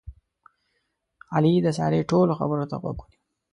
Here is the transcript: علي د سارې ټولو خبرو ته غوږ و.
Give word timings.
علي 1.33 1.53
د 1.61 1.67
سارې 1.77 2.01
ټولو 2.11 2.33
خبرو 2.39 2.69
ته 2.71 2.75
غوږ 2.81 2.97
و. 3.01 3.07